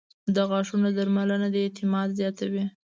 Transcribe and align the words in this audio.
•د 0.35 0.37
غاښونو 0.49 0.89
درملنه 0.97 1.47
د 1.51 1.55
اعتماد 1.65 2.09
زیاتوي. 2.19 2.65